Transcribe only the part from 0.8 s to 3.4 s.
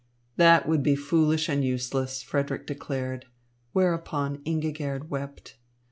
be foolish and useless," Frederick declared;